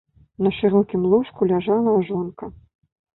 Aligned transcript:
На 0.43 0.51
шырокім 0.59 1.03
ложку 1.11 1.47
ляжала 1.51 1.93
жонка. 2.09 2.51